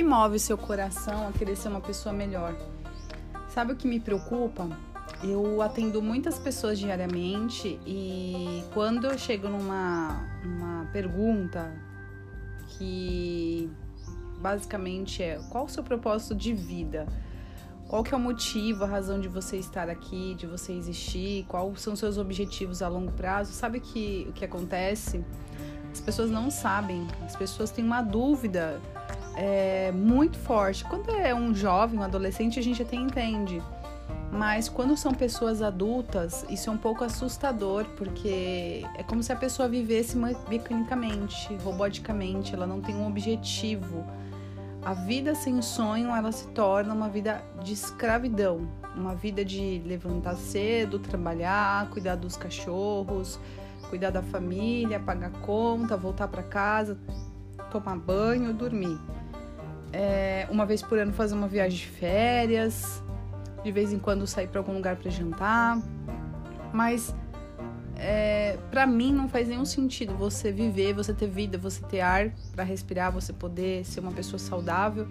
[0.00, 2.56] que move seu coração a querer ser uma pessoa melhor?
[3.50, 4.66] Sabe o que me preocupa?
[5.22, 11.70] Eu atendo muitas pessoas diariamente e quando eu chego numa uma pergunta
[12.68, 13.70] que
[14.40, 17.06] basicamente é qual o seu propósito de vida?
[17.86, 21.44] Qual que é o motivo, a razão de você estar aqui, de você existir?
[21.46, 23.52] Quais são seus objetivos a longo prazo?
[23.52, 25.22] Sabe que o que acontece?
[25.92, 28.80] As pessoas não sabem, as pessoas têm uma dúvida
[29.40, 30.84] é, muito forte.
[30.84, 33.62] Quando é um jovem, um adolescente, a gente até entende.
[34.30, 39.36] Mas quando são pessoas adultas, isso é um pouco assustador, porque é como se a
[39.36, 40.16] pessoa vivesse
[40.48, 44.04] mecanicamente, roboticamente, ela não tem um objetivo.
[44.82, 50.36] A vida sem sonho, ela se torna uma vida de escravidão, uma vida de levantar
[50.36, 53.40] cedo, trabalhar, cuidar dos cachorros,
[53.88, 56.96] cuidar da família, pagar conta, voltar para casa,
[57.70, 58.98] tomar banho, dormir.
[59.92, 63.02] É, uma vez por ano fazer uma viagem de férias,
[63.62, 65.80] de vez em quando sair para algum lugar para jantar.
[66.72, 67.14] Mas
[67.96, 72.30] é, para mim não faz nenhum sentido você viver, você ter vida, você ter ar
[72.52, 75.06] para respirar, você poder ser uma pessoa saudável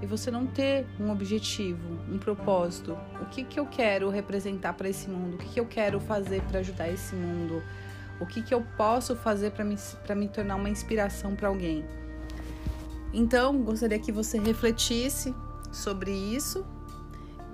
[0.00, 2.96] e você não ter um objetivo, um propósito.
[3.20, 5.34] O que, que eu quero representar para esse mundo?
[5.34, 7.62] O que, que eu quero fazer para ajudar esse mundo?
[8.20, 9.76] O que, que eu posso fazer para me,
[10.16, 11.84] me tornar uma inspiração para alguém?
[13.12, 15.34] Então, gostaria que você refletisse
[15.72, 16.64] sobre isso.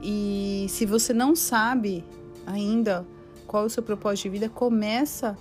[0.02, 2.04] E se você não sabe
[2.46, 3.06] ainda
[3.46, 5.36] qual é o seu propósito de vida, começa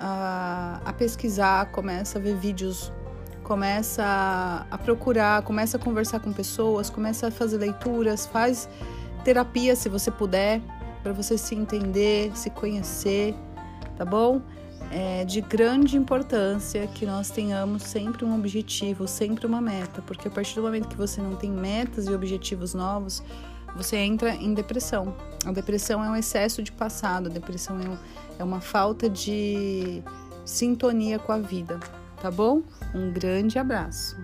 [0.00, 2.92] a, a pesquisar, começa a ver vídeos,
[3.44, 8.68] começa a, a procurar, começa a conversar com pessoas, começa a fazer leituras, faz
[9.24, 10.60] terapia se você puder,
[11.02, 13.34] para você se entender, se conhecer
[13.96, 14.42] tá bom?
[14.90, 20.30] É de grande importância que nós tenhamos sempre um objetivo, sempre uma meta, porque a
[20.30, 23.22] partir do momento que você não tem metas e objetivos novos,
[23.74, 25.16] você entra em depressão.
[25.46, 30.02] A depressão é um excesso de passado, a depressão é, é uma falta de
[30.44, 31.80] sintonia com a vida,
[32.20, 32.62] tá bom?
[32.94, 34.16] Um grande abraço.